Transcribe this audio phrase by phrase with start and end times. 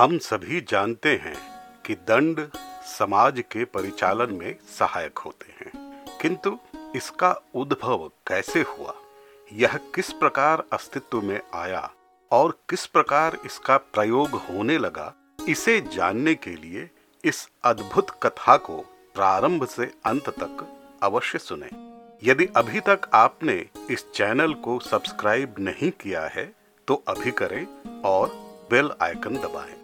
[0.00, 1.36] हम सभी जानते हैं
[1.86, 2.48] कि दंड
[2.98, 6.58] समाज के परिचालन में सहायक होते हैं। किंतु
[6.96, 8.94] इसका उद्भव कैसे हुआ?
[9.52, 11.90] यह किस प्रकार अस्तित्व में आया
[12.30, 15.14] और किस प्रकार इसका प्रयोग होने लगा?
[15.48, 16.90] इसे जानने के लिए
[17.24, 18.78] इस अद्भुत कथा को
[19.14, 20.66] प्रारंभ से अंत तक
[21.02, 21.70] अवश्य सुने।
[22.30, 26.52] यदि अभी तक आपने इस चैनल को सब्सक्राइब नहीं किया है
[26.88, 27.66] तो अभी करें
[28.00, 28.28] और
[28.70, 29.79] बेल आइकन दबाएँ।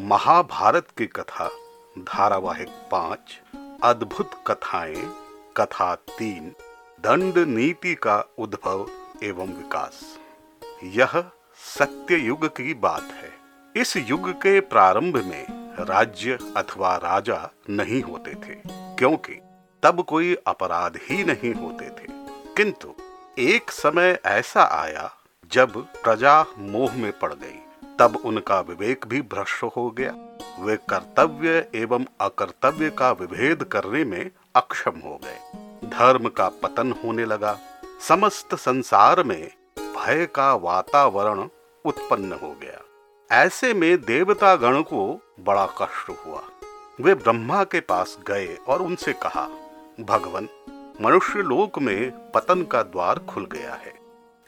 [0.00, 1.50] महाभारत की कथा,
[1.98, 3.40] धारावाहिक पाँच,
[3.82, 5.12] अद्भुत कथाएँ,
[5.56, 6.54] कथा तीन,
[7.00, 8.90] दंड नीति का उद्भव
[9.22, 10.18] एवं विकास।
[10.84, 11.24] यह
[11.78, 13.32] सत्य युग की बात है।
[13.76, 15.46] इस युग के प्रारंभ में
[15.84, 19.40] राज्य अथवा राजा नहीं होते थे, क्योंकि
[19.82, 22.06] तब कोई अपराध ही नहीं होते थे।
[22.56, 22.94] किंतु
[23.38, 25.12] एक समय ऐसा आया
[25.52, 27.62] जब प्रजा मोह में पड़ गई।
[27.98, 30.14] तब उनका विवेक भी भ्रष्ट हो गया।
[30.60, 35.38] वे कर्तव्य एवं अकर्तव्य का विभेद करने में अक्षम हो गए।
[35.88, 37.58] धर्म का पतन होने लगा।
[38.08, 41.48] समस्त संसार में भय का वातावरण
[41.84, 42.80] उत्पन्न हो गया।
[43.32, 46.42] ऐसे में देवता गण को बड़ा कष्ट हुआ।
[47.00, 49.48] वे ब्रह्मा के पास गए और उनसे कहा,
[50.00, 50.48] भगवान,
[51.00, 53.94] मनुष्य लोक में पतन का द्वार खुल गया है।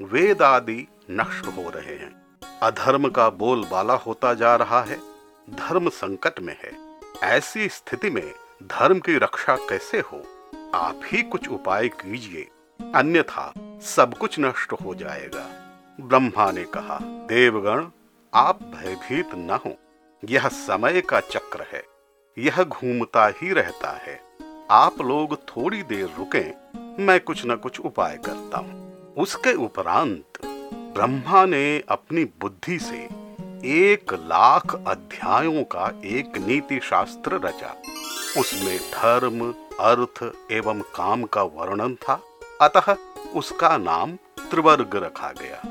[0.02, 4.98] वेद आदि नष्ट हो रहे हैं। अधर्म का बोलबाला होता जा रहा है,
[5.50, 6.72] धर्म संकट में है।
[7.28, 10.22] ऐसी स्थिति में धर्म की रक्षा कैसे हो?
[10.74, 12.48] आप ही कुछ उपाय कीजिए,
[12.80, 13.52] अन्यथा
[13.84, 15.46] सब कुछ नष्ट हो जाएगा।
[16.00, 17.86] ब्रह्मा ने कहा, देवगण,
[18.32, 19.76] आप भयभीत न हो।
[20.22, 21.82] यह समय का चक्र है,
[22.36, 24.20] यह घूमता ही रहता है।
[24.70, 30.38] आप लोग थोड़ी देर रुकें, मैं कुछ न कुछ उपाय करता हूँ। उसके उपरांत
[30.94, 33.08] ब्रह्मा ने अपनी बुद्धि से
[33.64, 37.74] एक लाख अध्यायों का एक नीति शास्त्र रचा।
[38.40, 42.20] उसमें धर्म, अर्थ एवं काम का वर्णन था।
[42.60, 42.96] अतः
[43.34, 44.16] उसका नाम
[44.50, 45.62] त्रिवर्ग रखा गया।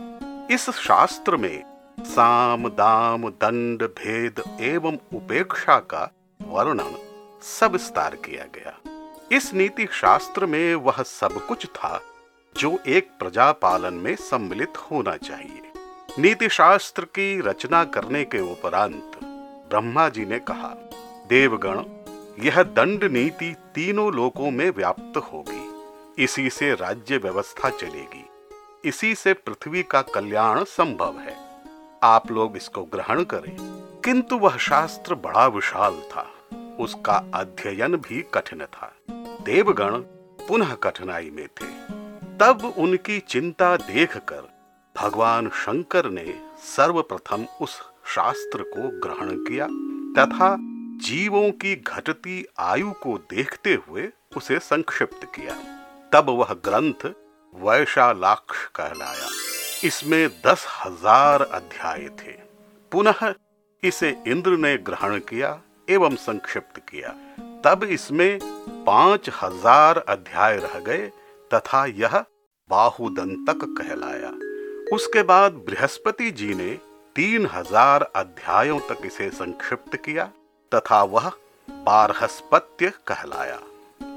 [0.52, 1.63] इस शास्त्र में
[2.00, 6.12] साम, दाम, दंड, भेद एवं उपेक्षा का
[6.47, 6.96] वर्णन
[7.41, 8.78] सब विस्तार किया गया।
[9.31, 12.02] इस नीति शास्त्र में वह सब कुछ था।
[12.57, 15.61] जो एक प्रजा पालन में सम्मिलित होना चाहिए।
[16.19, 19.11] नीति शास्त्र की रचना करने के उपरांत
[19.69, 20.75] ब्रह्मा जी ने कहा,
[21.29, 21.83] देवगण,
[22.45, 25.69] यह दंड नीति तीनों लोकों में व्याप्त होगी।
[26.23, 28.25] इसी से राज्य व्यवस्था चलेगी।
[28.85, 31.35] इसी से पृथ्वी का कल्याण संभव है।
[32.03, 33.57] आप लोग इसको ग्रहण करें।
[34.05, 36.31] किंतु वह शास्त्र बड़ा विशाल था।
[36.79, 38.93] उसका अध्ययन भी कठिन था।
[39.41, 39.99] देवगण
[40.47, 41.98] पुनः कठिनाई में थे।
[42.41, 44.47] तब उनकी चिंता देखकर
[44.95, 46.25] भगवान शंकर ने
[46.66, 47.73] सर्वप्रथम उस
[48.07, 49.67] शास्त्र को ग्रहण किया
[50.17, 50.55] तथा
[51.01, 54.07] जीवों की घटती आयु को देखते हुए
[54.38, 55.55] उसे संक्षिप्त किया।
[56.11, 57.05] तब वह ग्रंथ
[57.53, 59.29] वैशालाक्ष कहलाया।
[59.83, 62.38] इसमें दस हज़ार अध्याय थे।
[62.91, 63.33] पुनः
[63.83, 67.16] इसे इंद्र ने ग्रहण किया एवं संक्षिप्त किया।
[67.63, 68.39] तब इसमें
[68.85, 71.09] पाँच हज़ार अध्याय रह गए
[71.53, 72.23] तथा यह
[72.69, 74.31] बाहुदंतक कहलाया।
[74.95, 76.69] उसके बाद बृहस्पति जी ने
[77.15, 80.25] तीन हज़ार अध्यायों तक इसे संक्षिप्त किया
[80.71, 81.31] तथा वह
[81.67, 83.59] बारहस्पत्य कहलाया।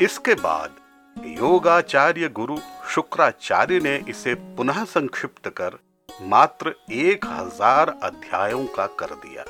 [0.03, 0.77] इसके बाद
[1.17, 2.59] योगाचार्य गुरु
[2.91, 5.79] शुक्राचार्य ने इसे पुनः संक्षिप्त कर
[6.27, 9.45] मात्र एक हज़ार अध्यायों का कर दिया।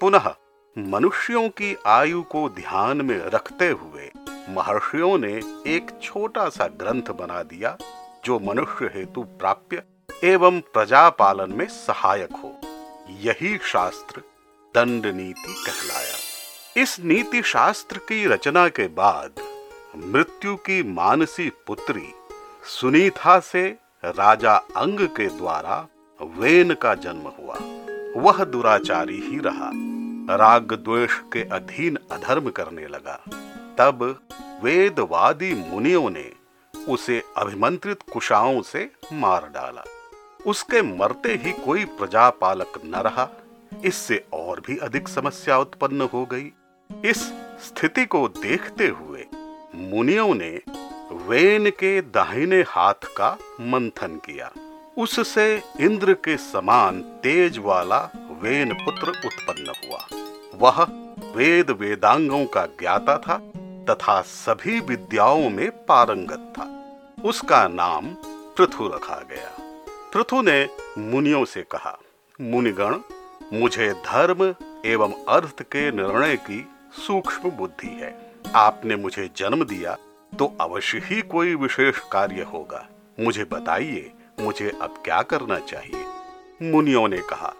[0.00, 0.34] पुनः
[0.76, 4.10] मनुष्यों की आयु को ध्यान में रखते हुए
[4.52, 5.32] महर्षियों ने
[5.66, 7.76] एक छोटा सा ग्रंथ बना दिया,
[8.24, 9.82] जो मनुष्य हेतु प्राप्य
[10.24, 12.60] एवं प्रजा पालन में सहायक हो।
[13.20, 14.20] यही शास्त्र
[14.74, 16.16] दंड नीति कहलाया।
[16.76, 19.32] इस नीति शास्त्र की रचना के बाद
[19.96, 22.08] मृत्यु की मानसी पुत्री
[22.64, 23.68] सुनीता से
[24.04, 25.86] राजा अंग के द्वारा
[26.22, 27.58] वेन का जन्म हुआ।
[28.22, 29.70] वह दुराचारी ही रहा।
[30.36, 33.20] राग द्वेष के अधीन अधर्म करने लगा।
[33.78, 34.20] तब
[34.62, 36.32] वेदवादी मुनियों ने
[36.88, 39.84] उसे अभिमंत्रित कुशाओं से मार डाला।
[40.46, 43.28] उसके मरते ही कोई प्रजापालक न रहा।
[43.84, 46.52] इससे और भी अधिक समस्या उत्पन्न हो गई।
[47.04, 49.26] इस स्थिति को देखते हुए
[49.74, 50.60] मुनियों ने
[51.12, 54.52] वेन के दाहिने हाथ का मंथन किया।
[54.98, 58.00] उससे इंद्र के समान तेज वाला
[58.42, 60.06] वेन पुत्र उत्पन्न हुआ।
[60.54, 60.84] वह
[61.36, 63.42] वेद वेदांगों का ज्ञाता था।
[63.90, 66.66] तथा सभी विद्याओं में पारंगत था।
[67.24, 68.06] उसका नाम
[68.56, 69.50] पृथु रखा गया।
[70.12, 70.68] पृथु ने
[70.98, 71.98] मुनियों से कहा,
[72.40, 72.98] मुनिगण,
[73.52, 74.54] मुझे धर्म
[74.86, 78.14] एवं अर्थ के निर्णय की सूक्ष्म बुद्धि है।
[78.54, 79.96] आपने मुझे जन्म दिया
[80.32, 82.86] तो अवश्य ही कोई विशेष कार्य होगा।
[83.20, 86.04] मुझे बताइए, मुझे अब क्या करना चाहिए?
[86.70, 87.52] मुनियों ने कहा,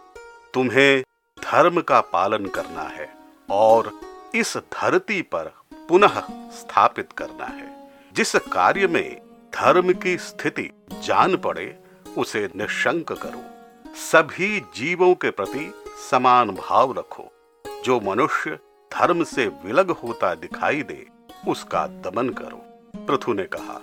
[0.55, 1.03] तुम्हें
[1.39, 3.09] धर्म का पालन करना है
[3.51, 3.93] और
[4.35, 5.51] इस धरती पर
[5.89, 6.21] पुनः
[6.51, 9.21] स्थापित करना है। जिस कार्य में
[9.55, 11.79] धर्म की स्थिति जान पड़े,
[12.19, 13.45] उसे निशंक करो।
[13.95, 15.75] सभी जीवों के प्रति
[16.11, 17.33] समान भाव रखो।
[17.85, 18.59] जो मनुष्य
[18.93, 21.07] धर्म से विलग होता दिखाई दे,
[21.49, 22.65] उसका दमन करो।
[23.07, 23.81] पृथु ने कहा,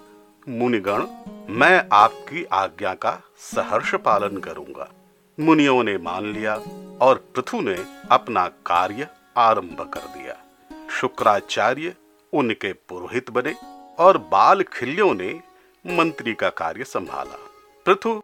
[0.50, 1.07] मुनिगण,
[1.50, 4.90] मैं आपकी आज्ञा का सहर्ष पालन करूँगा।
[5.40, 6.56] मुनियों ने मान लिया
[7.02, 9.07] और पृथु ने अपना कार्य
[9.38, 10.36] आरंभ कर दिया।
[11.01, 11.96] शुक्राचार्य
[12.34, 13.56] उनके पुरोहित बने
[14.00, 15.42] और बाल खिल्यों ने
[15.88, 17.38] मंत्री का कार्य संभाला।
[17.86, 18.22] पृथु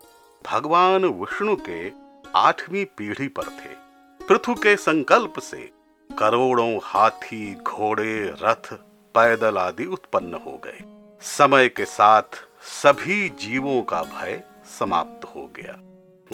[0.51, 1.91] भगवान विष्णु के
[2.35, 3.85] आठवीं पीढ़ी पर थे।
[4.25, 5.71] पृथु के संकल्प से
[6.19, 8.73] करोड़ों हाथी, घोड़े, रथ,
[9.13, 10.83] पैदल आदि उत्पन्न हो गए।
[11.21, 14.43] समय के साथ सभी जीवों का भय
[14.79, 15.79] समाप्त हो गया।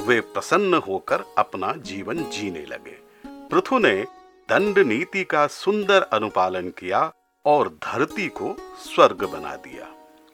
[0.04, 2.98] वे प्रसन्न होकर अपना जीवन जीने लगे।
[3.28, 4.06] पृथु ने
[4.51, 7.13] दंड नीति का सुंदर अनुपालन किया
[7.45, 9.86] और धरती को स्वर्ग बना दिया।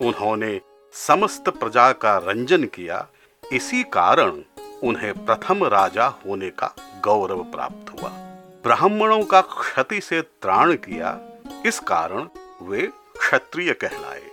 [0.08, 0.62] उन्होंने
[0.94, 3.08] समस्त प्रजा का रंजन किया।
[3.54, 4.42] इसी कारण
[4.84, 6.74] उन्हें प्रथम राजा होने का
[7.04, 8.10] गौरव प्राप्त हुआ।
[8.64, 11.20] ब्राह्मणों का क्षति से त्राण किया।
[11.66, 12.28] इस कारण
[12.62, 12.88] वे
[13.20, 14.24] क्षत्रिय कहलाए।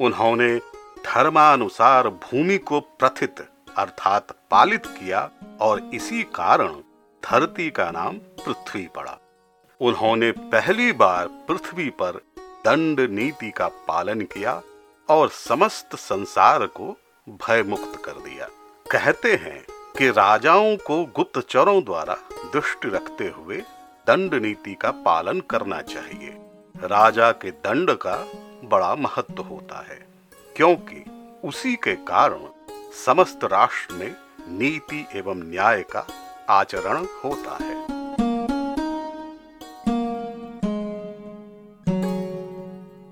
[0.00, 0.58] उन्होंने
[1.04, 6.72] धर्मानुसार भूमि को प्रथित अर्थात पालित किया और इसी कारण
[7.24, 9.18] धरती का नाम पृथ्वी पड़ा।
[9.80, 12.20] उन्होंने पहली बार पृथ्वी पर
[12.64, 14.62] दंड नीति का पालन किया
[15.08, 16.96] और समस्त संसार को
[17.28, 18.48] भयमुक्त कर दिया।
[18.90, 19.64] कहते हैं
[19.98, 22.16] कि राजाओं को गुप्तचरों द्वारा
[22.52, 23.56] दृष्टि रखते हुए
[24.06, 26.36] दंड नीति का पालन करना चाहिए।
[26.74, 28.16] राजा के दंड का
[28.64, 29.98] बड़ा महत्व होता है,
[30.56, 31.04] क्योंकि
[31.44, 32.46] उसी के कारण
[33.06, 34.14] समस्त राष्ट्र में
[34.58, 36.06] नीति एवं न्याय का
[36.50, 37.93] आचरण होता है।